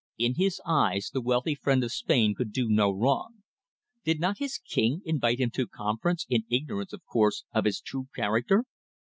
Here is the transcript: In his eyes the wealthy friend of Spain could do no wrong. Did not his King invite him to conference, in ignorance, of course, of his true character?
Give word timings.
In 0.17 0.33
his 0.33 0.59
eyes 0.65 1.11
the 1.13 1.21
wealthy 1.21 1.53
friend 1.53 1.83
of 1.83 1.91
Spain 1.91 2.33
could 2.33 2.51
do 2.51 2.67
no 2.67 2.89
wrong. 2.89 3.43
Did 4.03 4.19
not 4.19 4.39
his 4.39 4.57
King 4.57 5.03
invite 5.05 5.37
him 5.39 5.51
to 5.51 5.67
conference, 5.67 6.25
in 6.27 6.43
ignorance, 6.49 6.91
of 6.91 7.05
course, 7.05 7.43
of 7.53 7.65
his 7.65 7.79
true 7.79 8.07
character? 8.15 8.65